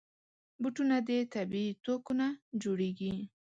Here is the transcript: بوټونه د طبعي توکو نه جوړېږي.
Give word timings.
بوټونه 0.61 0.95
د 1.07 1.09
طبعي 1.33 1.67
توکو 1.85 2.11
نه 2.19 2.27
جوړېږي. 2.63 3.13